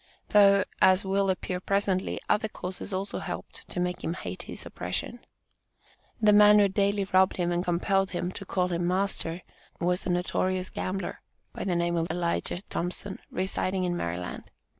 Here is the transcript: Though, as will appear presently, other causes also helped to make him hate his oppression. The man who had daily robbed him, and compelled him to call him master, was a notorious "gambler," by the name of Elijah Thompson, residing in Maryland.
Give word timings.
Though, 0.29 0.63
as 0.81 1.05
will 1.05 1.29
appear 1.29 1.59
presently, 1.59 2.19
other 2.27 2.47
causes 2.47 2.91
also 2.91 3.19
helped 3.19 3.67
to 3.67 3.79
make 3.79 4.03
him 4.03 4.15
hate 4.15 4.41
his 4.41 4.65
oppression. 4.65 5.19
The 6.19 6.33
man 6.33 6.55
who 6.55 6.63
had 6.63 6.73
daily 6.73 7.03
robbed 7.03 7.35
him, 7.35 7.51
and 7.51 7.63
compelled 7.63 8.09
him 8.09 8.31
to 8.31 8.43
call 8.43 8.69
him 8.69 8.87
master, 8.87 9.43
was 9.79 10.07
a 10.07 10.09
notorious 10.09 10.71
"gambler," 10.71 11.21
by 11.53 11.65
the 11.65 11.75
name 11.75 11.97
of 11.97 12.09
Elijah 12.09 12.63
Thompson, 12.63 13.19
residing 13.29 13.83
in 13.83 13.95
Maryland. 13.95 14.49